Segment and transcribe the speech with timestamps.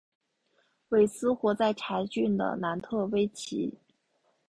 [0.89, 3.77] 韦斯活在柴郡的南特威奇。